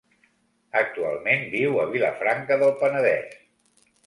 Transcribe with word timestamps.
Actualment 0.79 1.45
viu 1.57 1.77
a 1.83 1.85
Vilafranca 1.93 2.59
del 2.63 2.75
Penedès. 2.81 3.39